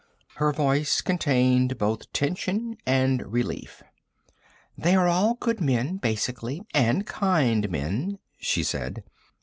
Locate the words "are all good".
4.95-5.61